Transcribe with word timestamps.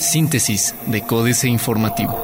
Síntesis 0.00 0.74
de 0.86 1.02
Códice 1.02 1.48
Informativo. 1.48 2.16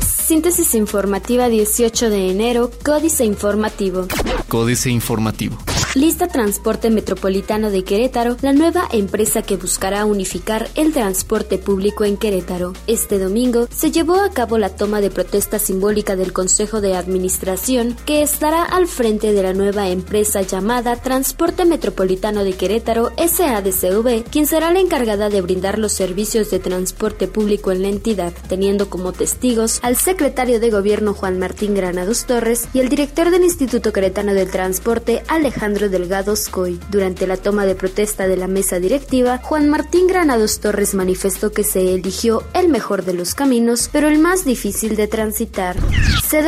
Síntesis 0.00 0.74
informativa 0.74 1.48
18 1.48 2.10
de 2.10 2.30
enero, 2.30 2.70
Códice 2.84 3.24
Informativo. 3.24 4.06
Códice 4.48 4.90
Informativo. 4.90 5.58
Lista 5.96 6.28
Transporte 6.28 6.88
Metropolitano 6.88 7.68
de 7.68 7.82
Querétaro, 7.82 8.36
la 8.42 8.52
nueva 8.52 8.86
empresa 8.92 9.42
que 9.42 9.56
buscará 9.56 10.04
unificar 10.04 10.68
el 10.76 10.92
transporte 10.92 11.58
público 11.58 12.04
en 12.04 12.16
Querétaro. 12.16 12.74
Este 12.86 13.18
domingo 13.18 13.66
se 13.74 13.90
llevó 13.90 14.20
a 14.20 14.30
cabo 14.30 14.56
la 14.56 14.68
toma 14.68 15.00
de 15.00 15.10
protesta 15.10 15.58
simbólica 15.58 16.14
del 16.14 16.32
Consejo 16.32 16.80
de 16.80 16.94
Administración 16.94 17.96
que 18.06 18.22
estará 18.22 18.62
al 18.62 18.86
frente 18.86 19.32
de 19.32 19.42
la 19.42 19.52
nueva 19.52 19.88
empresa 19.88 20.42
llamada 20.42 20.94
Transporte 20.94 21.64
Metropolitano 21.64 22.44
de 22.44 22.52
Querétaro 22.52 23.10
SADCV, 23.16 24.22
quien 24.30 24.46
será 24.46 24.72
la 24.72 24.78
encargada 24.78 25.28
de 25.28 25.40
brindar 25.40 25.80
los 25.80 25.92
servicios 25.92 26.52
de 26.52 26.60
transporte 26.60 27.26
público 27.26 27.72
en 27.72 27.82
la 27.82 27.88
entidad, 27.88 28.32
teniendo 28.48 28.88
como 28.90 29.10
testigos 29.10 29.80
al 29.82 29.96
secretario 29.96 30.60
de 30.60 30.70
Gobierno 30.70 31.14
Juan 31.14 31.40
Martín 31.40 31.74
Granados 31.74 32.26
Torres 32.26 32.68
y 32.72 32.78
el 32.78 32.88
director 32.88 33.32
del 33.32 33.42
Instituto 33.42 33.92
Queretano 33.92 34.34
del 34.34 34.52
Transporte 34.52 35.24
Alejandro 35.26 35.79
Delgado 35.88 36.36
Scoy. 36.36 36.78
Durante 36.90 37.26
la 37.26 37.36
toma 37.36 37.66
de 37.66 37.74
protesta 37.74 38.28
de 38.28 38.36
la 38.36 38.46
mesa 38.46 38.78
directiva, 38.78 39.38
Juan 39.38 39.68
Martín 39.68 40.06
Granados 40.06 40.60
Torres 40.60 40.94
manifestó 40.94 41.52
que 41.52 41.64
se 41.64 41.94
eligió 41.94 42.42
el 42.54 42.68
mejor 42.68 43.04
de 43.04 43.14
los 43.14 43.34
caminos, 43.34 43.88
pero 43.92 44.08
el 44.08 44.18
más 44.18 44.44
difícil 44.44 44.96
de 44.96 45.06
transitar. 45.06 45.76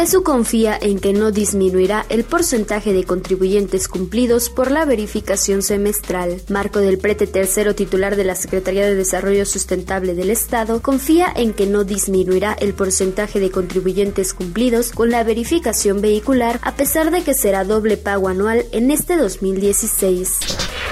su 0.07 0.23
confía 0.23 0.79
en 0.81 0.99
que 0.99 1.13
no 1.13 1.31
disminuirá 1.31 2.05
el 2.09 2.25
porcentaje 2.25 2.93
de 2.93 3.05
contribuyentes 3.05 3.89
cumplidos 3.89 4.51
por 4.51 4.71
la 4.71 4.85
verificación 4.85 5.63
semestral. 5.63 6.41
Marco 6.49 6.81
del 6.81 6.99
Prete 6.99 7.27
Tercero, 7.27 7.75
titular 7.75 8.17
de 8.17 8.25
la 8.25 8.35
Secretaría 8.35 8.85
de 8.85 8.95
Desarrollo 8.95 9.47
Sustentable 9.47 10.15
del 10.15 10.31
Estado, 10.31 10.83
confía 10.83 11.33
en 11.35 11.53
que 11.55 11.67
no 11.67 11.85
disminuirá 11.85 12.57
el 12.61 12.75
porcentaje 12.75 13.41
de 13.41 13.51
contribuyentes 13.51 14.35
cumplidos 14.35 14.91
con 14.91 15.11
la 15.11 15.25
verificación 15.25 16.01
vehicular, 16.01 16.59
a 16.63 16.75
pesar 16.75 17.11
de 17.11 17.23
que 17.23 17.35
será 17.35 17.65
doble 17.65 17.97
pago 17.97 18.29
anual 18.29 18.65
en 18.73 18.91
este 18.91 19.17
2016. 19.23 20.39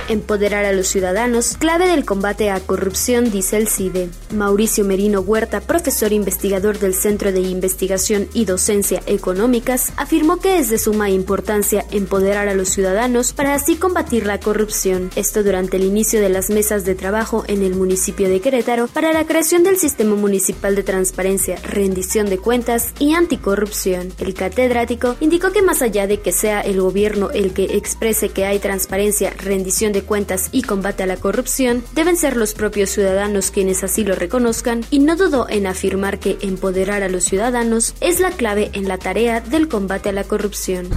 Empoderar 0.09 0.65
a 0.65 0.73
los 0.73 0.89
ciudadanos, 0.89 1.57
clave 1.57 1.89
del 1.89 2.05
combate 2.05 2.51
a 2.51 2.59
corrupción, 2.59 3.31
dice 3.31 3.57
el 3.57 3.69
CIDE. 3.69 4.09
Mauricio 4.35 4.85
Merino 4.85 5.21
Huerta, 5.21 5.61
profesor 5.61 6.13
investigador 6.13 6.79
del 6.79 6.95
Centro 6.95 7.31
de 7.31 7.41
Investigación 7.41 8.29
y 8.35 8.45
Docencia 8.45 9.03
Económicas, 9.07 9.93
afirmó 9.97 10.39
que 10.39 10.59
es 10.59 10.69
de 10.69 10.79
suma 10.79 11.11
importancia 11.11 11.85
empoderar 11.93 12.49
a 12.49 12.55
los 12.55 12.71
ciudadanos 12.71 13.33
para 13.33 13.55
así 13.55 13.77
combatir 13.77 14.27
la 14.27 14.41
corrupción. 14.41 15.11
Esto 15.15 15.45
durante 15.45 15.77
el 15.77 15.85
inicio 15.85 16.21
de 16.21 16.29
las 16.29 16.51
mesas 16.51 16.85
de 16.85 16.97
trabajo 16.97 17.45
en 17.47 17.63
el 17.63 17.77
municipio 17.77 18.29
de 18.29 18.41
Querétaro 18.41 18.89
para 18.89 19.13
la 19.13 19.27
creación 19.27 19.63
del 19.63 19.77
Sistema 19.77 20.17
Municipal 20.17 20.75
de 20.75 20.83
Transparencia, 20.83 21.57
Rendición 21.63 22.29
de 22.29 22.39
Cuentas 22.39 22.93
y 22.99 23.15
Anticorrupción. 23.15 24.13
El 24.19 24.35
catedrático 24.35 25.17
indicó 25.21 25.53
que 25.53 25.63
más 25.63 25.83
allá 25.83 26.07
de 26.07 26.21
que 26.21 26.33
sea 26.33 26.61
el 26.61 26.81
gobierno 26.81 27.31
el 27.31 27.53
que 27.53 27.77
exprese 27.77 28.20
que 28.29 28.45
hay 28.45 28.59
transparencia, 28.59 29.33
rendición 29.39 29.93
de 29.93 30.03
cuentas 30.03 30.51
y 30.53 30.63
combate 30.63 31.03
a 31.03 31.07
la 31.07 31.17
corrupción, 31.17 31.83
deben 31.95 32.17
ser 32.17 32.37
los 32.37 32.55
propios 32.55 32.91
ciudadanos 32.91 33.51
quienes 33.51 33.83
así 33.83 34.05
lo 34.05 34.15
reconozcan 34.15 34.85
y 34.91 34.99
no 34.99 35.17
dudó 35.17 35.49
en 35.49 35.67
afirmar 35.67 36.19
que 36.19 36.37
empoderar 36.43 37.03
a 37.03 37.09
los 37.09 37.25
ciudadanos 37.25 37.95
es 38.01 38.21
la 38.21 38.31
clave 38.31 38.71
en 38.75 38.87
la 38.87 38.99
tarea 38.99 39.41
del 39.41 39.69
combate 39.69 40.11
a 40.11 40.13
la 40.13 40.25
corrupción. 40.25 40.89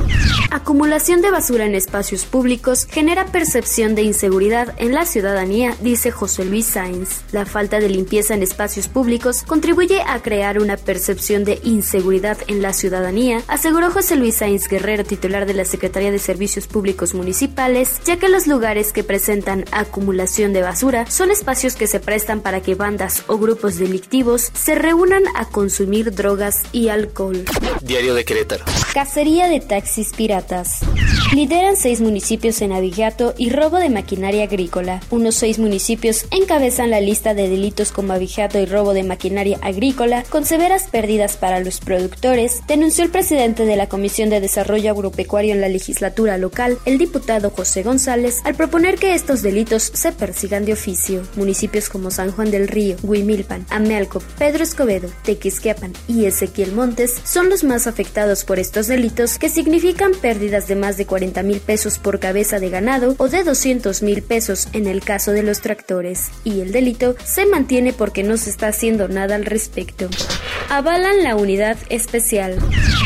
Acumulación 0.52 1.22
de 1.22 1.32
basura 1.32 1.66
en 1.66 1.74
espacios 1.74 2.26
públicos 2.26 2.86
genera 2.86 3.26
percepción 3.26 3.96
de 3.96 4.04
inseguridad 4.04 4.76
en 4.78 4.94
la 4.94 5.06
ciudadanía, 5.06 5.76
dice 5.82 6.12
José 6.12 6.46
Luis 6.46 6.66
Sainz. 6.66 7.22
La 7.32 7.46
falta 7.46 7.80
de 7.80 7.90
limpieza 7.90 8.34
en 8.34 8.44
espacios 8.44 8.88
públicos 8.88 9.44
contribuye 9.44 10.02
a 10.06 10.22
crear 10.22 10.60
una 10.60 10.78
percepción 10.78 11.44
de 11.44 11.60
inseguridad 11.64 12.38
en 12.48 12.62
la 12.62 12.74
ciudadanía, 12.74 13.42
aseguró 13.48 13.92
José 13.92 14.16
Luis 14.16 14.36
Sainz 14.36 14.68
Guerrero, 14.68 15.04
titular 15.04 15.46
de 15.46 15.54
la 15.54 15.66
Secretaría 15.66 16.12
de 16.12 16.20
Servicios 16.20 16.68
Públicos 16.68 17.13
municipales, 17.14 18.02
ya 18.06 18.18
que 18.18 18.30
los 18.30 18.48
lugares 18.48 18.92
que 18.92 19.04
presentan 19.04 19.66
acumulación 19.72 20.54
de 20.54 20.62
basura 20.62 21.06
son 21.10 21.32
espacios 21.32 21.76
que 21.76 21.88
se 21.88 22.00
prestan 22.00 22.42
para 22.42 22.62
que 22.62 22.76
bandas 22.76 23.24
o 23.28 23.38
grupos 23.38 23.78
delictivos 23.78 24.52
se 24.54 24.76
reúnan 24.76 25.24
a 25.36 25.46
consumir 25.46 26.14
drogas 26.14 26.64
y 26.72 26.90
alcohol. 26.90 27.46
Diario 27.82 28.16
de 28.16 28.26
Querétaro. 28.26 28.66
Cacería 28.94 29.48
de 29.48 29.60
taxis 29.60 30.14
piratas. 30.14 30.80
Lideran 31.34 31.76
seis 31.76 32.00
municipios 32.00 32.62
en 32.62 32.72
abigato 32.72 33.34
y 33.38 33.50
robo 33.50 33.78
de 33.78 33.90
maquinaria 33.90 34.44
agrícola. 34.44 35.02
Unos 35.10 35.36
seis 35.36 35.58
municipios 35.58 36.26
encabezan 36.32 36.92
la 36.92 37.02
lista 37.02 37.34
de 37.34 37.50
delitos 37.50 37.92
como 37.92 38.14
abigato 38.14 38.60
y 38.60 38.66
robo 38.66 38.94
de 38.94 39.04
maquinaria 39.04 39.58
agrícola 39.62 40.24
con 40.30 40.46
severas 40.46 40.88
pérdidas 40.88 41.38
para 41.38 41.60
los 41.60 41.80
productores, 41.80 42.62
denunció 42.68 43.04
el 43.04 43.10
presidente 43.10 43.66
de 43.66 43.76
la 43.76 43.88
Comisión 43.88 44.30
de 44.30 44.42
Desarrollo 44.42 44.92
Agropecuario 44.92 45.54
en 45.54 45.62
la 45.62 45.70
legislatura 45.70 46.38
local, 46.38 46.78
el 46.86 46.98
diputado 47.04 47.50
José 47.50 47.84
González 47.84 48.40
al 48.46 48.56
proponer 48.56 48.96
que 48.96 49.14
estos 49.14 49.42
delitos 49.42 49.84
se 49.84 50.14
persigan 50.14 50.64
de 50.64 50.72
oficio. 50.72 51.22
Municipios 51.36 51.90
como 51.90 52.12
San 52.12 52.32
Juan 52.32 52.50
del 52.50 52.70
Río, 52.70 52.96
Huimilpan, 53.04 53.66
Amealco, 53.70 54.22
Pedro 54.40 54.64
Escobedo, 54.64 55.10
Tequisquiapan 55.24 55.92
y 56.08 56.26
Ezequiel 56.26 56.72
Montes 56.72 57.22
son 57.26 57.50
los 57.50 57.66
más 57.66 57.88
afectados 57.88 58.46
por 58.46 58.58
estos 58.58 58.88
delitos 58.88 59.38
que 59.38 59.50
significan 59.50 60.14
pérdidas 60.14 60.70
de 60.70 60.78
más 60.78 60.96
de 60.96 61.06
40 61.06 61.44
mil 61.44 61.60
pesos 61.60 62.00
por 62.00 62.20
cabeza 62.20 62.62
de 62.62 62.70
ganado 62.70 63.16
o 63.18 63.28
de 63.28 63.44
200 63.44 64.02
mil 64.02 64.24
pesos 64.24 64.70
en 64.72 64.88
el 64.88 65.04
caso 65.04 65.32
de 65.32 65.44
los 65.44 65.60
tractores. 65.60 66.32
Y 66.46 66.62
el 66.62 66.72
delito 66.72 67.18
se 67.26 67.46
mantiene 67.46 67.92
porque 67.92 68.24
no 68.24 68.38
se 68.38 68.50
está 68.50 68.70
haciendo 68.70 69.10
nada 69.10 69.36
al 69.36 69.44
respecto. 69.44 70.10
Avalan 70.70 71.24
la 71.24 71.36
unidad 71.36 71.78
especial. 71.90 72.58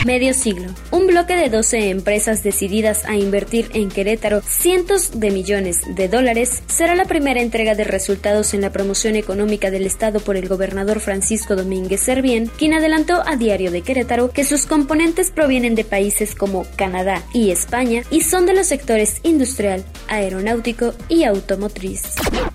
Medio 0.05 0.33
siglo. 0.33 0.67
Un 0.91 1.07
bloque 1.07 1.35
de 1.35 1.49
12 1.49 1.89
empresas 1.89 2.43
decididas 2.43 3.05
a 3.05 3.15
invertir 3.15 3.69
en 3.73 3.86
Querétaro 3.89 4.41
cientos 4.41 5.19
de 5.19 5.31
millones 5.31 5.81
de 5.87 6.07
dólares 6.07 6.63
será 6.67 6.95
la 6.95 7.05
primera 7.05 7.41
entrega 7.41 7.75
de 7.75 7.83
resultados 7.83 8.53
en 8.53 8.61
la 8.61 8.71
promoción 8.71 9.15
económica 9.15 9.71
del 9.71 9.85
Estado 9.85 10.19
por 10.19 10.37
el 10.37 10.47
gobernador 10.47 10.99
Francisco 10.99 11.55
Domínguez 11.55 12.01
Servién, 12.01 12.47
quien 12.57 12.73
adelantó 12.73 13.23
a 13.25 13.35
Diario 13.35 13.71
de 13.71 13.81
Querétaro 13.81 14.31
que 14.31 14.43
sus 14.43 14.65
componentes 14.65 15.31
provienen 15.31 15.75
de 15.75 15.83
países 15.83 16.35
como 16.35 16.65
Canadá 16.75 17.23
y 17.33 17.51
España 17.51 18.03
y 18.11 18.21
son 18.21 18.45
de 18.45 18.53
los 18.53 18.67
sectores 18.67 19.17
industrial, 19.23 19.83
aeronáutico 20.07 20.93
y 21.09 21.23
automotriz. 21.23 22.01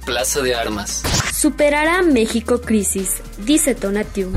Plaza 0.05 0.41
de 0.43 0.55
Armas. 0.55 1.03
Superará 1.33 2.03
México 2.03 2.61
crisis, 2.61 3.17
dice 3.39 3.75
Tonatiu. 3.75 4.33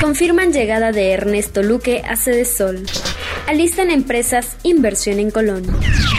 Confirman 0.00 0.52
llegada 0.52 0.92
de 0.92 1.12
Ernesto 1.12 1.62
Luque 1.62 2.02
a 2.08 2.16
Sede 2.16 2.44
Sol. 2.44 2.84
Alistan 3.48 3.90
empresas 3.90 4.58
inversión 4.62 5.18
en 5.18 5.30
Colón. 5.30 5.64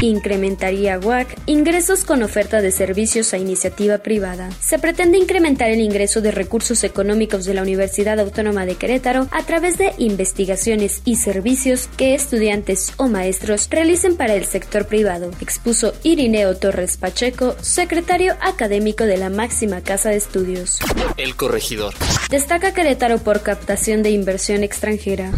Incrementaría 0.02 0.98
WAC 0.98 1.28
ingresos 1.46 2.04
con 2.04 2.24
oferta 2.24 2.60
de 2.60 2.72
servicios 2.72 3.36
a 3.36 3.38
iniciativa 3.38 4.00
privada. 4.00 4.50
Se 4.60 4.80
pretende 4.80 5.20
incrementar 5.20 5.70
el 5.70 5.80
ingreso 5.80 6.22
de 6.22 6.32
recursos 6.32 6.84
económicos 6.84 7.46
de 7.46 7.54
la 7.54 7.62
Universidad 7.62 8.20
Autónoma 8.20 8.66
de 8.66 8.78
Querétaro 8.78 9.28
a 9.30 9.44
través 9.44 9.78
de 9.78 9.94
investigaciones 10.00 11.04
y 11.06 11.18
servicios 11.18 11.88
que 11.98 12.16
estudiantes 12.16 12.94
o 12.98 13.08
maestros 13.08 13.68
realicen 13.70 14.16
para 14.16 14.34
el 14.34 14.46
sector 14.46 14.88
privado, 14.88 15.30
expuso 15.40 15.94
Irineo 16.02 16.58
Torres 16.58 16.98
Pacheco, 16.98 17.56
secretario 17.62 18.38
académico 18.42 19.04
de 19.04 19.18
la 19.18 19.30
máxima 19.30 19.82
casa 19.82 20.10
de 20.10 20.18
estudios. 20.18 20.80
El 21.16 21.36
corregidor. 21.36 21.94
Destaca 22.32 22.74
Querétaro 22.74 23.20
por 23.20 23.44
captación 23.44 24.02
de 24.02 24.10
inversión 24.10 24.64
extranjera. 24.64 25.32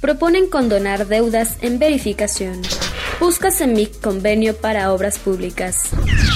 Proponen 0.00 0.48
condonar 0.48 1.06
deudas 1.32 1.56
en 1.62 1.78
verificación. 1.78 2.60
Busca 3.18 3.50
CEMIC 3.50 4.00
convenio 4.00 4.56
para 4.56 4.92
obras 4.92 5.18
públicas. 5.18 5.90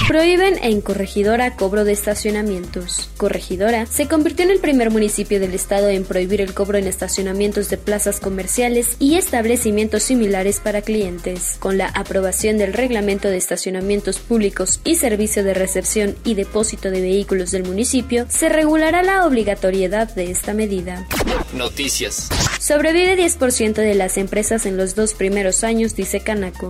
Prohíben 0.07 0.57
en 0.61 0.79
Corregidora 0.81 1.55
cobro 1.55 1.83
de 1.83 1.91
estacionamientos. 1.91 3.09
Corregidora 3.17 3.85
se 3.85 4.07
convirtió 4.07 4.45
en 4.45 4.51
el 4.51 4.59
primer 4.59 4.89
municipio 4.89 5.39
del 5.39 5.53
estado 5.53 5.89
en 5.89 6.05
prohibir 6.05 6.39
el 6.39 6.53
cobro 6.53 6.77
en 6.77 6.87
estacionamientos 6.87 7.69
de 7.69 7.77
plazas 7.77 8.19
comerciales 8.19 8.95
y 8.99 9.15
establecimientos 9.15 10.03
similares 10.03 10.59
para 10.61 10.81
clientes. 10.81 11.57
Con 11.59 11.77
la 11.77 11.87
aprobación 11.87 12.57
del 12.57 12.73
Reglamento 12.73 13.27
de 13.27 13.37
Estacionamientos 13.37 14.19
Públicos 14.19 14.79
y 14.85 14.95
Servicio 14.95 15.43
de 15.43 15.53
Recepción 15.53 16.15
y 16.23 16.35
Depósito 16.35 16.89
de 16.89 17.01
Vehículos 17.01 17.51
del 17.51 17.63
municipio, 17.63 18.25
se 18.29 18.49
regulará 18.49 19.03
la 19.03 19.25
obligatoriedad 19.25 20.13
de 20.15 20.31
esta 20.31 20.53
medida. 20.53 21.05
Noticias. 21.53 22.29
Sobrevive 22.59 23.15
10% 23.17 23.73
de 23.73 23.95
las 23.95 24.17
empresas 24.17 24.65
en 24.65 24.77
los 24.77 24.95
dos 24.95 25.13
primeros 25.13 25.63
años, 25.63 25.95
dice 25.95 26.21
Canaco. 26.21 26.69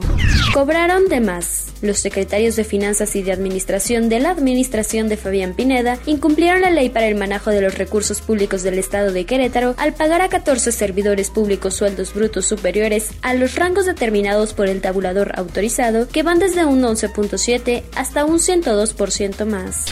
Cobraron 0.54 1.08
de 1.08 1.22
más. 1.22 1.68
Los 1.82 2.00
secretarios 2.00 2.56
de 2.56 2.64
Finanzas 2.64 3.16
y 3.16 3.24
de 3.24 3.32
Administración 3.32 4.10
de 4.10 4.20
la 4.20 4.32
Administración 4.32 5.08
de 5.08 5.18
Fabián 5.18 5.54
Pineda 5.54 5.98
incumplieron 6.06 6.62
la 6.62 6.72
ley 6.72 6.90
para 6.90 7.08
el 7.08 7.16
manejo 7.16 7.52
de 7.52 7.62
los 7.62 7.78
recursos 7.78 8.22
públicos 8.22 8.64
del 8.64 8.80
Estado 8.80 9.12
de 9.12 9.26
Querétaro 9.26 9.76
al 9.78 9.94
pagar 9.94 10.22
a 10.22 10.30
14 10.30 10.72
servidores 10.72 11.30
públicos 11.30 11.76
sueldos 11.76 12.14
brutos 12.14 12.46
superiores 12.46 13.12
a 13.22 13.34
los 13.34 13.56
rangos 13.56 13.86
determinados 13.86 14.54
por 14.54 14.68
el 14.68 14.82
tabulador 14.82 15.34
autorizado, 15.38 16.08
que 16.10 16.24
van 16.24 16.40
desde 16.40 16.66
un 16.66 16.82
11.7 16.82 17.84
hasta 17.96 18.26
un 18.26 18.40
102% 18.40 19.46
más. 19.46 19.86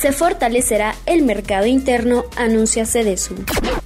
Se 0.00 0.12
fortalecerá 0.12 0.94
el 1.06 1.22
mercado 1.22 1.66
interno, 1.66 2.24
anuncia 2.36 2.86
Cedesu. 2.86 3.34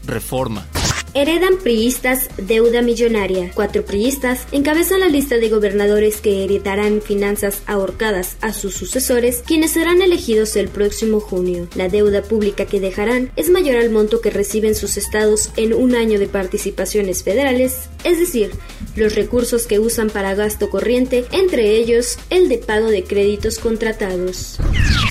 Reforma. 0.04 0.66
Heredan 1.14 1.58
priistas 1.58 2.30
deuda 2.38 2.80
millonaria. 2.80 3.50
Cuatro 3.54 3.84
priistas 3.84 4.46
encabezan 4.50 5.00
la 5.00 5.08
lista 5.08 5.36
de 5.36 5.50
gobernadores 5.50 6.22
que 6.22 6.42
heredarán 6.42 7.02
finanzas 7.02 7.60
ahorcadas 7.66 8.36
a 8.40 8.54
sus 8.54 8.74
sucesores, 8.74 9.42
quienes 9.46 9.72
serán 9.72 10.00
elegidos 10.00 10.56
el 10.56 10.68
próximo 10.68 11.20
junio. 11.20 11.68
La 11.74 11.90
deuda 11.90 12.22
pública 12.22 12.64
que 12.64 12.80
dejarán 12.80 13.30
es 13.36 13.50
mayor 13.50 13.76
al 13.76 13.90
monto 13.90 14.22
que 14.22 14.30
reciben 14.30 14.74
sus 14.74 14.96
estados 14.96 15.50
en 15.56 15.74
un 15.74 15.94
año 15.94 16.18
de 16.18 16.28
participaciones 16.28 17.22
federales, 17.22 17.90
es 18.04 18.18
decir, 18.18 18.50
los 18.96 19.14
recursos 19.14 19.66
que 19.66 19.78
usan 19.78 20.08
para 20.08 20.34
gasto 20.34 20.70
corriente, 20.70 21.26
entre 21.30 21.72
ellos 21.72 22.16
el 22.30 22.48
de 22.48 22.56
pago 22.56 22.88
de 22.88 23.04
créditos 23.04 23.58
contratados. 23.58 24.56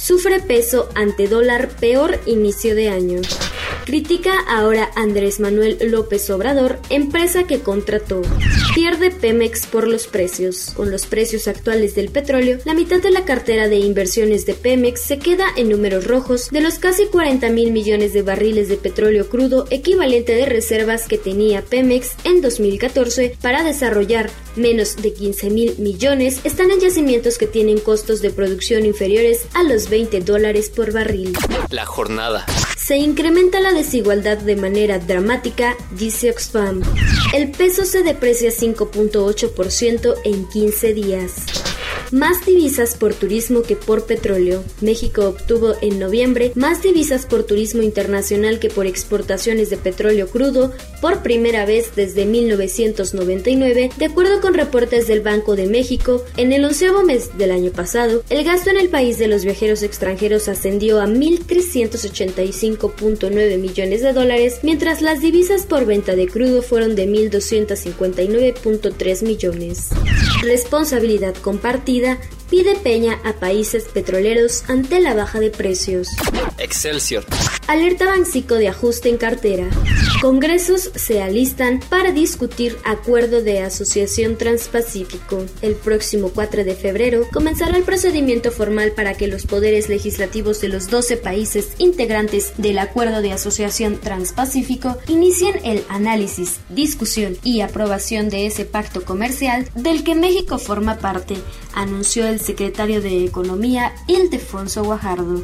Sufre 0.01 0.39
peso 0.39 0.89
ante 0.95 1.27
dólar 1.27 1.69
peor 1.79 2.19
inicio 2.25 2.73
de 2.73 2.89
año. 2.89 3.21
Critica 3.85 4.31
ahora 4.47 4.91
Andrés 4.95 5.39
Manuel 5.39 5.77
López 5.89 6.29
Obrador, 6.29 6.79
empresa 6.89 7.45
que 7.45 7.61
contrató. 7.61 8.21
Pierde 8.75 9.09
Pemex 9.11 9.65
por 9.65 9.87
los 9.87 10.07
precios. 10.07 10.73
Con 10.75 10.91
los 10.91 11.07
precios 11.07 11.47
actuales 11.47 11.95
del 11.95 12.09
petróleo, 12.09 12.59
la 12.63 12.73
mitad 12.73 13.01
de 13.01 13.09
la 13.09 13.25
cartera 13.25 13.67
de 13.67 13.77
inversiones 13.77 14.45
de 14.45 14.53
Pemex 14.53 15.01
se 15.01 15.17
queda 15.17 15.45
en 15.57 15.69
números 15.69 16.05
rojos 16.05 16.49
de 16.51 16.61
los 16.61 16.77
casi 16.77 17.07
40 17.07 17.49
mil 17.49 17.71
millones 17.71 18.13
de 18.13 18.21
barriles 18.21 18.69
de 18.69 18.77
petróleo 18.77 19.27
crudo 19.29 19.65
equivalente 19.71 20.35
de 20.35 20.45
reservas 20.45 21.07
que 21.07 21.17
tenía 21.17 21.63
Pemex 21.63 22.11
en 22.23 22.41
2014 22.41 23.35
para 23.41 23.63
desarrollar 23.63 24.29
menos 24.55 24.97
de 24.97 25.13
15 25.13 25.49
mil 25.49 25.75
millones 25.79 26.41
están 26.43 26.71
en 26.71 26.79
yacimientos 26.79 27.37
que 27.37 27.47
tienen 27.47 27.79
costos 27.79 28.21
de 28.21 28.29
producción 28.29 28.85
inferiores 28.85 29.47
a 29.53 29.63
los 29.63 29.89
20 29.89 30.21
dólares 30.21 30.69
por 30.69 30.91
barril. 30.91 31.33
La 31.69 31.85
jornada. 31.85 32.45
Se 32.91 32.97
incrementa 32.97 33.61
la 33.61 33.71
desigualdad 33.71 34.37
de 34.39 34.57
manera 34.57 34.99
dramática, 34.99 35.77
dice 35.91 36.29
Oxfam. 36.29 36.81
El 37.33 37.49
peso 37.49 37.85
se 37.85 38.03
deprecia 38.03 38.49
5.8% 38.49 40.15
en 40.25 40.45
15 40.49 40.93
días. 40.93 41.70
Más 42.11 42.45
divisas 42.45 42.95
por 42.95 43.13
turismo 43.13 43.61
que 43.61 43.77
por 43.77 44.05
petróleo. 44.05 44.65
México 44.81 45.29
obtuvo 45.29 45.75
en 45.81 45.97
noviembre 45.97 46.51
más 46.55 46.83
divisas 46.83 47.25
por 47.25 47.43
turismo 47.43 47.83
internacional 47.83 48.59
que 48.59 48.69
por 48.69 48.85
exportaciones 48.85 49.69
de 49.69 49.77
petróleo 49.77 50.27
crudo 50.27 50.73
por 50.99 51.23
primera 51.23 51.65
vez 51.65 51.95
desde 51.95 52.25
1999, 52.25 53.91
de 53.97 54.05
acuerdo 54.05 54.41
con 54.41 54.55
reportes 54.55 55.07
del 55.07 55.21
Banco 55.21 55.55
de 55.55 55.67
México. 55.67 56.25
En 56.35 56.51
el 56.51 56.65
onceavo 56.65 57.01
mes 57.01 57.37
del 57.37 57.51
año 57.51 57.71
pasado, 57.71 58.25
el 58.29 58.43
gasto 58.43 58.71
en 58.71 58.77
el 58.77 58.89
país 58.89 59.17
de 59.17 59.29
los 59.29 59.45
viajeros 59.45 59.81
extranjeros 59.81 60.49
ascendió 60.49 60.99
a 60.99 61.07
1.385.9 61.07 63.57
millones 63.57 64.01
de 64.01 64.11
dólares, 64.11 64.59
mientras 64.63 65.01
las 65.01 65.21
divisas 65.21 65.65
por 65.65 65.85
venta 65.85 66.17
de 66.17 66.27
crudo 66.27 66.61
fueron 66.61 66.95
de 66.95 67.07
1.259.3 67.07 69.23
millones. 69.23 69.87
Responsabilidad 70.43 71.35
compartida 71.35 72.00
pide 72.49 72.75
Peña 72.75 73.19
a 73.23 73.33
países 73.33 73.85
petroleros 73.85 74.63
ante 74.67 74.99
la 74.99 75.13
baja 75.13 75.39
de 75.39 75.49
precios. 75.49 76.09
Excelsior. 76.57 77.25
Alerta 77.67 78.05
Bancico 78.05 78.55
de 78.55 78.67
ajuste 78.67 79.09
en 79.09 79.17
cartera. 79.17 79.69
Congresos 80.21 80.91
se 80.93 81.21
alistan 81.21 81.79
para 81.89 82.11
discutir 82.11 82.77
acuerdo 82.83 83.41
de 83.41 83.61
asociación 83.61 84.37
transpacífico. 84.37 85.45
El 85.61 85.75
próximo 85.75 86.29
4 86.29 86.65
de 86.65 86.75
febrero 86.75 87.25
comenzará 87.31 87.77
el 87.77 87.83
procedimiento 87.83 88.51
formal 88.51 88.91
para 88.91 89.13
que 89.13 89.27
los 89.27 89.45
poderes 89.45 89.87
legislativos 89.87 90.59
de 90.61 90.67
los 90.67 90.89
12 90.89 91.17
países 91.17 91.69
integrantes 91.77 92.53
del 92.57 92.79
acuerdo 92.79 93.21
de 93.21 93.31
asociación 93.31 93.97
transpacífico 93.97 94.97
inicien 95.07 95.59
el 95.63 95.83
análisis, 95.87 96.59
discusión 96.69 97.37
y 97.43 97.61
aprobación 97.61 98.29
de 98.29 98.45
ese 98.45 98.65
pacto 98.65 99.03
comercial 99.03 99.67
del 99.75 100.03
que 100.03 100.15
México 100.15 100.57
forma 100.57 100.97
parte, 100.97 101.35
anunció 101.73 102.27
el 102.27 102.39
secretario 102.39 103.01
de 103.01 103.25
Economía 103.25 103.93
Ildefonso 104.07 104.83
Guajardo. 104.83 105.41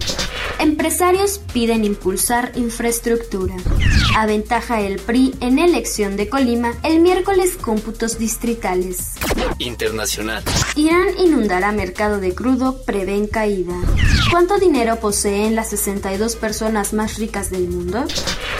Empresarios 0.59 1.39
piden 1.53 1.85
impulsar 1.85 2.51
infraestructura. 2.55 3.55
Aventaja 4.15 4.81
el 4.81 4.99
PRI 4.99 5.35
en 5.39 5.59
elección 5.59 6.17
de 6.17 6.29
Colima 6.29 6.73
el 6.83 6.99
miércoles 6.99 7.57
cómputos 7.61 8.17
distritales. 8.17 9.13
Internacional. 9.59 10.43
Irán 10.75 11.07
inundará 11.19 11.71
mercado 11.71 12.19
de 12.19 12.33
crudo, 12.33 12.81
prevén 12.85 13.27
caída. 13.27 13.75
¿Cuánto 14.31 14.57
dinero 14.57 14.99
poseen 14.99 15.55
las 15.55 15.69
62 15.69 16.35
personas 16.35 16.93
más 16.93 17.17
ricas 17.17 17.51
del 17.51 17.67
mundo? 17.67 18.05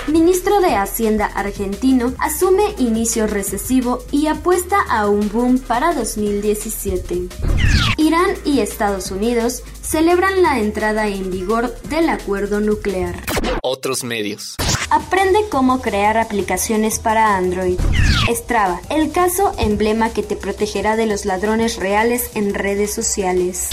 Ministro 0.07 0.61
de 0.61 0.75
Hacienda 0.75 1.25
argentino 1.25 2.13
asume 2.19 2.75
inicio 2.77 3.27
recesivo 3.27 4.03
y 4.11 4.27
apuesta 4.27 4.77
a 4.89 5.07
un 5.07 5.29
boom 5.29 5.59
para 5.59 5.93
2017. 5.93 7.27
Irán 7.97 8.31
y 8.45 8.59
Estados 8.59 9.11
Unidos 9.11 9.63
celebran 9.81 10.41
la 10.41 10.59
entrada 10.59 11.07
en 11.07 11.31
vigor 11.31 11.75
del 11.83 12.09
acuerdo 12.09 12.59
nuclear. 12.59 13.23
Otros 13.61 14.03
medios. 14.03 14.55
Aprende 14.89 15.39
cómo 15.49 15.81
crear 15.81 16.17
aplicaciones 16.17 16.99
para 16.99 17.35
Android. 17.35 17.79
Strava, 18.29 18.79
el 18.89 19.11
caso 19.11 19.53
emblema 19.57 20.11
que 20.11 20.23
te 20.23 20.35
protegerá 20.35 20.95
de 20.95 21.05
los 21.05 21.25
ladrones 21.25 21.75
reales 21.77 22.31
en 22.35 22.53
redes 22.53 22.93
sociales. 22.93 23.69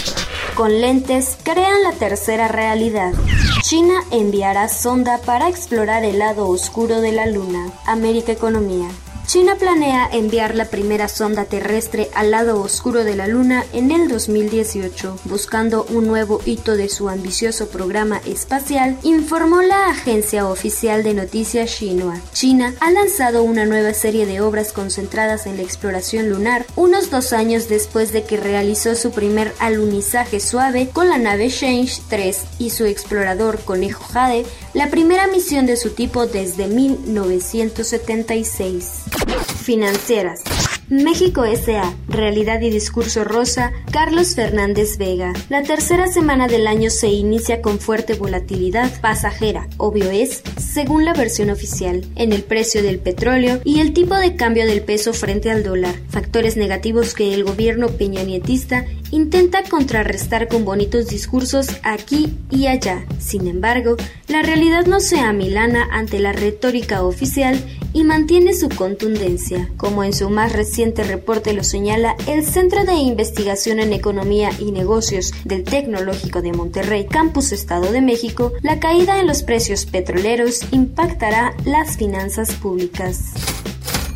Con 0.55 0.81
lentes, 0.81 1.37
crean 1.43 1.83
la 1.83 1.93
tercera 1.93 2.47
realidad. 2.47 3.13
China 3.61 4.03
enviará 4.11 4.67
sonda 4.69 5.19
para 5.21 5.49
explorar 5.49 6.03
el 6.03 6.19
lado 6.19 6.47
oscuro 6.47 7.01
de 7.01 7.11
la 7.11 7.25
Luna. 7.25 7.71
América 7.85 8.31
Economía. 8.31 8.89
China 9.27 9.55
planea 9.55 10.07
enviar 10.11 10.53
la 10.53 10.65
primera 10.65 11.07
sonda 11.07 11.45
terrestre 11.45 12.11
al 12.13 12.29
lado 12.29 12.61
oscuro 12.61 13.03
de 13.03 13.15
la 13.15 13.25
Luna 13.27 13.65
en 13.73 13.89
el 13.89 14.07
2018, 14.07 15.17
buscando 15.25 15.83
un 15.89 16.05
nuevo 16.05 16.41
hito 16.45 16.77
de 16.77 16.89
su 16.89 17.09
ambicioso 17.09 17.69
programa 17.69 18.21
espacial, 18.25 18.99
informó 19.01 19.63
la 19.63 19.89
agencia 19.89 20.47
oficial 20.47 21.01
de 21.03 21.15
noticias 21.15 21.71
Xinhua. 21.71 22.21
China 22.33 22.75
ha 22.79 22.91
lanzado 22.91 23.41
una 23.41 23.65
nueva 23.65 23.95
serie 23.95 24.27
de 24.27 24.41
obras 24.41 24.71
concentradas 24.71 25.47
en 25.47 25.57
la 25.57 25.63
exploración 25.63 26.29
lunar 26.29 26.67
unos 26.75 27.09
dos 27.09 27.33
años 27.33 27.67
después 27.67 28.13
de 28.13 28.25
que 28.25 28.37
realizó 28.37 28.93
su 28.93 29.09
primer 29.09 29.55
alunizaje 29.57 30.39
suave 30.39 30.91
con 30.93 31.09
la 31.09 31.17
nave 31.17 31.49
Change 31.49 31.99
3 32.09 32.41
y 32.59 32.69
su 32.69 32.85
explorador 32.85 33.59
Conejo 33.65 34.03
Jade, 34.03 34.45
la 34.75 34.91
primera 34.91 35.25
misión 35.27 35.65
de 35.65 35.77
su 35.77 35.89
tipo 35.89 36.27
desde 36.27 36.67
1976. 36.67 39.14
Financieras. 39.63 40.43
México 40.89 41.43
S.A. 41.45 41.95
Realidad 42.07 42.61
y 42.61 42.69
Discurso 42.69 43.23
Rosa, 43.23 43.71
Carlos 43.91 44.35
Fernández 44.35 44.99
Vega. 44.99 45.33
La 45.49 45.63
tercera 45.63 46.05
semana 46.05 46.47
del 46.47 46.67
año 46.67 46.91
se 46.91 47.07
inicia 47.07 47.63
con 47.63 47.79
fuerte 47.79 48.13
volatilidad 48.13 48.91
pasajera, 49.01 49.67
obvio 49.77 50.11
es, 50.11 50.43
según 50.57 51.03
la 51.03 51.13
versión 51.13 51.49
oficial, 51.49 52.05
en 52.15 52.33
el 52.33 52.43
precio 52.43 52.83
del 52.83 52.99
petróleo 52.99 53.61
y 53.63 53.79
el 53.79 53.93
tipo 53.93 54.15
de 54.15 54.35
cambio 54.35 54.67
del 54.67 54.83
peso 54.83 55.13
frente 55.13 55.49
al 55.49 55.63
dólar, 55.63 55.95
factores 56.07 56.55
negativos 56.55 57.15
que 57.15 57.33
el 57.33 57.43
gobierno 57.43 57.87
peñanietista 57.87 58.85
intenta 59.11 59.63
contrarrestar 59.63 60.47
con 60.47 60.65
bonitos 60.65 61.07
discursos 61.07 61.67
aquí 61.83 62.37
y 62.49 62.67
allá. 62.67 63.05
Sin 63.19 63.47
embargo, 63.47 63.95
la 64.27 64.41
realidad 64.41 64.85
no 64.85 64.99
se 64.99 65.19
amilana 65.19 65.87
ante 65.91 66.19
la 66.19 66.31
retórica 66.31 67.03
oficial 67.03 67.59
y 67.93 68.03
mantiene 68.03 68.53
su 68.53 68.67
contundencia, 68.69 69.69
como 69.77 70.03
en 70.03 70.13
su 70.13 70.29
más 70.29 70.51
reciente 70.51 71.03
reporte 71.03 71.53
lo 71.53 71.63
señala 71.63 72.15
el 72.27 72.45
Centro 72.45 72.83
de 72.83 72.93
Investigación 72.93 73.79
en 73.79 73.93
Economía 73.93 74.49
y 74.59 74.71
Negocios 74.71 75.33
del 75.45 75.63
Tecnológico 75.63 76.41
de 76.41 76.51
Monterrey, 76.51 77.05
Campus 77.05 77.53
Estado 77.53 77.91
de 77.93 78.01
México, 78.01 78.51
la 78.61 78.79
caída 78.79 79.19
en 79.21 79.27
los 79.27 79.43
precios 79.43 79.85
petroleros 79.85 80.61
impactará 80.71 81.55
las 81.63 81.95
finanzas 81.95 82.53
públicas. 82.55 83.31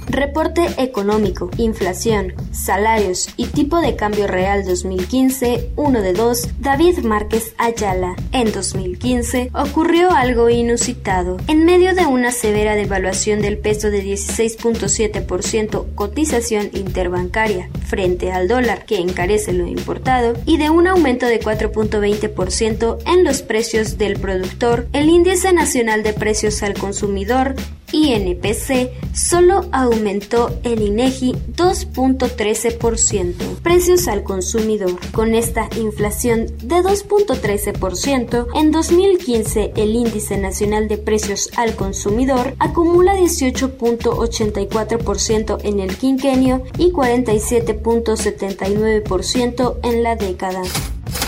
Reporte 0.09 0.67
económico, 0.79 1.51
inflación, 1.57 2.33
salarios 2.51 3.29
y 3.37 3.45
tipo 3.45 3.79
de 3.79 3.95
cambio 3.95 4.25
real 4.25 4.65
2015, 4.65 5.69
1 5.75 6.01
de 6.01 6.13
2, 6.13 6.47
David 6.59 6.99
Márquez 6.99 7.53
Ayala. 7.59 8.15
En 8.31 8.51
2015 8.51 9.51
ocurrió 9.53 10.09
algo 10.11 10.49
inusitado. 10.49 11.37
En 11.47 11.63
medio 11.63 11.93
de 11.93 12.07
una 12.07 12.31
severa 12.31 12.75
devaluación 12.75 13.41
del 13.41 13.59
peso 13.59 13.91
de 13.91 14.03
16.7% 14.03 15.93
cotización 15.93 16.71
interbancaria 16.73 17.69
frente 17.85 18.31
al 18.31 18.47
dólar 18.47 18.85
que 18.85 18.97
encarece 18.97 19.53
lo 19.53 19.67
importado 19.67 20.33
y 20.45 20.57
de 20.57 20.71
un 20.71 20.87
aumento 20.87 21.27
de 21.27 21.39
4.20% 21.39 22.97
en 23.05 23.23
los 23.23 23.43
precios 23.43 23.99
del 23.99 24.19
productor, 24.19 24.87
el 24.91 25.07
índice 25.07 25.53
nacional 25.53 26.01
de 26.01 26.13
precios 26.13 26.63
al 26.63 26.73
consumidor 26.73 27.53
INPC 27.91 28.89
solo 29.13 29.67
aumentó 29.71 30.57
el 30.63 30.81
INEGI 30.81 31.33
2.13%. 31.55 33.61
Precios 33.61 34.07
al 34.07 34.23
consumidor. 34.23 34.97
Con 35.11 35.35
esta 35.35 35.69
inflación 35.77 36.47
de 36.63 36.77
2.13%, 36.77 38.47
en 38.55 38.71
2015 38.71 39.73
el 39.75 39.95
índice 39.95 40.37
nacional 40.37 40.87
de 40.87 40.97
precios 40.97 41.51
al 41.57 41.75
consumidor 41.75 42.55
acumula 42.59 43.15
18.84% 43.15 45.57
en 45.63 45.79
el 45.79 45.97
quinquenio 45.97 46.61
y 46.77 46.91
47.79% 46.91 49.79
en 49.83 50.03
la 50.03 50.15
década. 50.15 50.61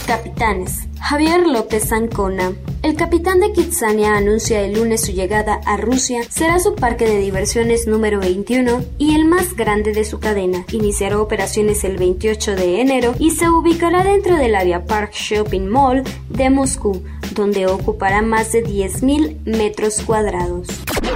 Capitanes. 0.05 0.90
Javier 1.01 1.45
López 1.47 1.91
Ancona. 1.91 2.53
El 2.83 2.95
capitán 2.95 3.39
de 3.39 3.51
Kitsania 3.51 4.15
anuncia 4.15 4.61
el 4.61 4.75
lunes 4.75 5.01
su 5.01 5.11
llegada 5.11 5.59
a 5.65 5.75
Rusia. 5.75 6.21
Será 6.29 6.59
su 6.59 6.75
parque 6.75 7.05
de 7.05 7.17
diversiones 7.17 7.87
número 7.87 8.19
21 8.19 8.83
y 8.97 9.15
el 9.15 9.25
más 9.25 9.55
grande 9.55 9.93
de 9.93 10.05
su 10.05 10.19
cadena. 10.19 10.63
Iniciará 10.71 11.19
operaciones 11.19 11.83
el 11.83 11.97
28 11.97 12.55
de 12.55 12.81
enero 12.81 13.13
y 13.19 13.31
se 13.31 13.49
ubicará 13.49 14.03
dentro 14.03 14.37
del 14.37 14.55
Avia 14.55 14.85
Park 14.85 15.13
Shopping 15.13 15.67
Mall 15.67 16.03
de 16.29 16.49
Moscú, 16.49 17.03
donde 17.33 17.67
ocupará 17.67 18.21
más 18.21 18.51
de 18.51 18.63
10.000 18.63 19.43
metros 19.45 20.01
cuadrados. 20.01 20.67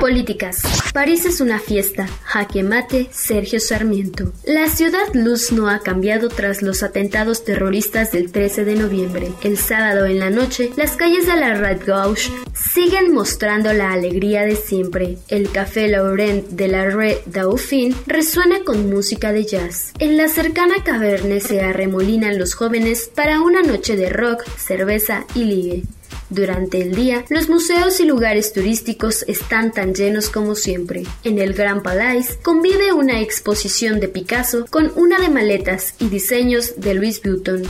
Políticas. 0.06 0.62
París 0.94 1.26
es 1.26 1.42
una 1.42 1.58
fiesta. 1.58 2.08
Jaque 2.26 2.62
mate, 2.62 3.10
Sergio 3.12 3.60
Sarmiento. 3.60 4.32
La 4.44 4.70
ciudad 4.70 5.12
luz 5.16 5.52
no 5.52 5.68
ha 5.68 5.80
cambiado 5.80 6.30
tras 6.30 6.62
los 6.62 6.84
atentados 6.84 7.44
terroristas 7.44 8.12
del 8.12 8.32
13 8.32 8.66
de 8.66 8.76
noviembre. 8.76 9.32
El 9.42 9.58
sábado 9.58 10.06
en 10.06 10.20
la 10.20 10.30
noche, 10.30 10.70
las 10.78 10.96
calles 10.96 11.26
de 11.26 11.36
la 11.38 11.56
Red 11.56 11.88
Gauche 11.88 12.32
siguen 12.54 13.16
mostrando 13.16 13.74
la 13.74 13.94
alegría 13.94 14.44
de 14.44 14.56
siempre. 14.56 15.18
El 15.28 15.50
Café 15.50 15.88
Laurent 15.88 16.50
de 16.50 16.68
la 16.68 16.88
Rue 16.88 17.24
Dauphine 17.26 17.96
resuena 18.06 18.60
con 18.64 18.92
música 18.92 19.34
de 19.34 19.46
jazz. 19.46 19.92
En 19.98 20.18
la 20.18 20.28
cercana 20.28 20.84
caverne 20.84 21.40
se 21.40 21.62
arremolinan 21.62 22.38
los 22.38 22.54
jóvenes 22.54 23.10
para 23.16 23.42
una 23.42 23.64
noche 23.64 23.96
de 23.96 24.10
rock, 24.10 24.44
cerveza 24.56 25.26
y 25.34 25.46
ligue. 25.46 25.84
Durante 26.30 26.82
el 26.82 26.96
día, 26.96 27.24
los 27.30 27.50
museos 27.50 28.00
y 28.00 28.06
lugares 28.06 28.52
turísticos 28.52 29.24
están 29.28 29.72
tan 29.72 29.94
llenos 29.94 30.30
como 30.30 30.56
siempre. 30.56 31.04
En 31.24 31.40
el 31.40 31.54
Gran 31.54 31.84
Palais 31.84 32.40
convive 32.42 32.94
una 32.94 33.22
exposición 33.22 34.00
de 34.00 34.08
Picasso 34.08 34.66
con 34.70 34.92
una 34.96 35.20
de 35.20 35.30
maletas 35.30 35.94
y 36.00 36.10
diseños 36.10 36.74
de 36.78 36.96
Louis 36.96 37.22
Vuitton. 37.22 37.64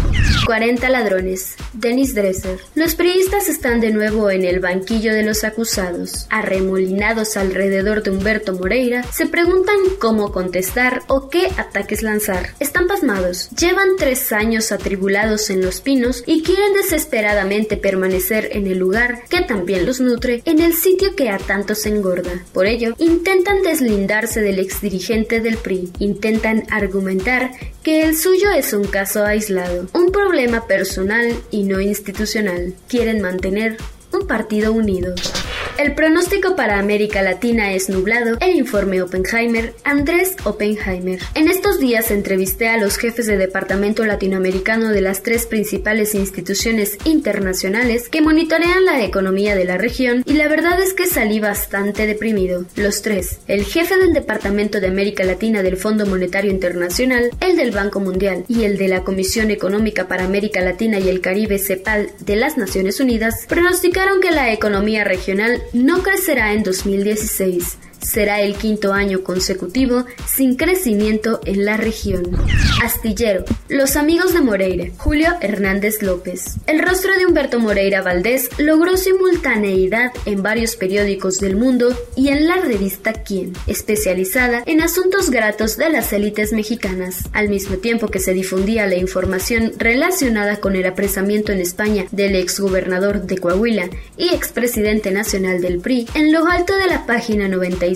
40 0.46 0.90
ladrones. 0.90 1.56
Denis 1.74 2.16
Dresser. 2.16 2.60
Los 2.76 2.96
priistas 2.96 3.50
están 3.50 3.82
de 3.82 3.92
nuevo 3.92 4.30
en 4.30 4.46
el 4.46 4.60
banquillo 4.60 5.14
de 5.14 5.24
los 5.24 5.44
acusados. 5.44 6.28
Arremolinados 6.30 7.36
alrededor 7.36 8.04
de 8.04 8.12
Humberto 8.12 8.54
Moreira, 8.54 9.04
se 9.12 9.26
preguntan 9.26 9.76
cómo 10.00 10.32
contestar 10.32 11.04
o 11.08 11.30
qué 11.30 11.48
ataques 11.58 12.02
lanzar. 12.02 12.52
Están 12.60 12.88
pasmados. 12.88 13.50
Llevan 13.52 13.98
tres 13.98 14.32
años 14.32 14.72
atribulados 14.72 15.50
en 15.50 15.62
los 15.62 15.82
pinos 15.82 16.24
y 16.26 16.44
quieren 16.44 16.74
desesperadamente 16.74 17.78
permanecer 17.78 18.45
en 18.52 18.68
el 18.68 18.78
lugar 18.78 19.24
que 19.30 19.42
también 19.42 19.86
los 19.86 20.00
nutre, 20.00 20.42
en 20.46 20.60
el 20.60 20.74
sitio 20.74 21.16
que 21.16 21.30
a 21.30 21.38
tantos 21.38 21.86
engorda. 21.86 22.44
Por 22.54 22.68
ello, 22.68 22.96
intentan 22.98 23.62
deslindarse 23.62 24.42
del 24.42 24.60
exdirigente 24.60 25.42
del 25.42 25.58
PRI, 25.58 25.92
intentan 26.00 26.64
argumentar 26.70 27.52
que 27.84 28.04
el 28.04 28.18
suyo 28.18 28.52
es 28.52 28.74
un 28.74 28.86
caso 28.86 29.24
aislado, 29.26 29.88
un 29.94 30.12
problema 30.12 30.68
personal 30.68 31.36
y 31.52 31.64
no 31.64 31.80
institucional. 31.80 32.74
Quieren 32.88 33.22
mantener 33.22 33.78
un 34.12 34.28
partido 34.28 34.72
unido. 34.72 35.14
El 35.78 35.94
pronóstico 35.94 36.56
para 36.56 36.80
América 36.80 37.22
Latina 37.22 37.74
es 37.74 37.90
nublado. 37.90 38.38
El 38.40 38.56
informe 38.56 39.02
Oppenheimer, 39.02 39.74
Andrés 39.84 40.38
Oppenheimer. 40.46 41.20
En 41.34 41.50
estos 41.50 41.80
días 41.80 42.12
entrevisté 42.12 42.70
a 42.70 42.78
los 42.78 42.98
jefes 42.98 43.28
de 43.28 43.36
departamento 43.36 44.06
latinoamericano 44.06 44.90
de 44.90 45.02
las 45.02 45.22
tres 45.22 45.46
principales 45.46 46.16
instituciones 46.16 46.98
internacionales 47.04 48.08
que 48.08 48.22
monitorean 48.22 48.86
la 48.86 49.04
economía 49.04 49.54
de 49.54 49.66
la 49.66 49.78
región 49.78 50.24
y 50.26 50.36
la 50.36 50.48
verdad 50.48 50.82
es 50.82 50.94
que 50.94 51.08
salí 51.08 51.42
bastante 51.42 52.08
deprimido. 52.08 52.64
Los 52.78 53.02
tres, 53.02 53.40
el 53.48 53.66
jefe 53.66 53.98
del 53.98 54.14
Departamento 54.14 54.80
de 54.80 54.88
América 54.88 55.26
Latina 55.26 55.62
del 55.62 55.76
Fondo 55.76 56.06
Monetario 56.06 56.52
Internacional, 56.52 57.32
el 57.42 57.58
del 57.58 57.72
Banco 57.72 58.00
Mundial 58.00 58.46
y 58.48 58.64
el 58.64 58.78
de 58.78 58.88
la 58.88 59.04
Comisión 59.04 59.52
Económica 59.52 60.08
para 60.08 60.24
América 60.24 60.62
Latina 60.62 61.00
y 61.00 61.10
el 61.10 61.20
Caribe 61.20 61.60
CEPAL 61.60 62.12
de 62.22 62.38
las 62.38 62.56
Naciones 62.58 63.02
Unidas, 63.02 63.46
pronosticaron 63.50 64.22
que 64.22 64.32
la 64.32 64.54
economía 64.54 65.04
regional 65.04 65.62
no 65.74 66.04
crecerá 66.04 66.54
en 66.54 66.64
2016 66.64 67.78
será 68.06 68.42
el 68.42 68.56
quinto 68.56 68.94
año 68.94 69.24
consecutivo 69.24 70.06
sin 70.28 70.56
crecimiento 70.56 71.40
en 71.46 71.66
la 71.66 71.78
región. 71.78 72.24
Astillero. 72.84 73.44
Los 73.68 73.96
amigos 73.96 74.34
de 74.34 74.42
Moreira. 74.42 74.86
Julio 74.98 75.34
Hernández 75.42 76.02
López. 76.02 76.56
El 76.68 76.80
rostro 76.80 77.18
de 77.18 77.26
Humberto 77.26 77.60
Moreira 77.60 78.02
Valdés 78.02 78.50
logró 78.58 78.96
simultaneidad 78.98 80.12
en 80.26 80.44
varios 80.44 80.76
periódicos 80.76 81.40
del 81.40 81.56
mundo 81.56 81.98
y 82.16 82.30
en 82.30 82.48
la 82.48 82.58
revista 82.58 83.14
Quién, 83.14 83.54
especializada 83.66 84.64
en 84.66 84.82
asuntos 84.82 85.30
gratos 85.30 85.78
de 85.78 85.90
las 85.90 86.14
élites 86.14 86.54
mexicanas, 86.54 87.24
al 87.34 87.50
mismo 87.50 87.78
tiempo 87.78 88.08
que 88.08 88.20
se 88.20 88.34
difundía 88.34 88.86
la 88.88 88.96
información 88.96 89.74
relacionada 89.78 90.58
con 90.58 90.76
el 90.76 90.86
apresamiento 90.86 91.52
en 91.52 91.60
España 91.60 92.06
del 92.12 92.36
exgobernador 92.36 93.24
de 93.24 93.38
Coahuila 93.38 93.90
y 94.18 94.30
expresidente 94.30 95.12
nacional 95.12 95.62
del 95.62 95.80
PRI. 95.80 96.08
En 96.14 96.32
lo 96.32 96.48
alto 96.48 96.76
de 96.76 96.88
la 96.88 97.06
página 97.06 97.48
96 97.48 97.95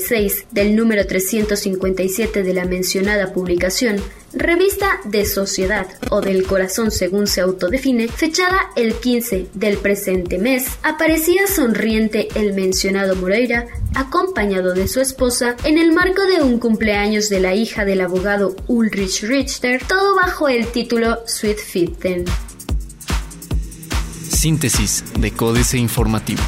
del 0.51 0.75
número 0.75 1.05
357 1.05 2.43
de 2.43 2.53
la 2.53 2.65
mencionada 2.65 3.33
publicación, 3.33 3.97
Revista 4.33 5.01
de 5.05 5.25
Sociedad 5.25 5.87
o 6.11 6.21
del 6.21 6.45
Corazón 6.45 6.91
según 6.91 7.27
se 7.27 7.41
autodefine, 7.41 8.07
fechada 8.07 8.59
el 8.75 8.93
15 8.93 9.47
del 9.53 9.77
presente 9.77 10.37
mes, 10.37 10.67
aparecía 10.83 11.47
sonriente 11.47 12.27
el 12.35 12.53
mencionado 12.53 13.15
Moreira, 13.15 13.67
acompañado 13.95 14.73
de 14.73 14.87
su 14.87 15.01
esposa, 15.01 15.55
en 15.63 15.77
el 15.77 15.91
marco 15.91 16.25
de 16.27 16.41
un 16.43 16.59
cumpleaños 16.59 17.29
de 17.29 17.39
la 17.39 17.55
hija 17.55 17.85
del 17.85 18.01
abogado 18.01 18.55
Ulrich 18.67 19.23
Richter, 19.23 19.81
todo 19.87 20.15
bajo 20.15 20.47
el 20.47 20.67
título 20.67 21.19
Sweet 21.25 21.59
Fitten. 21.59 22.25
Síntesis 24.29 25.03
de 25.19 25.31
Códice 25.31 25.77
Informativo. 25.77 26.41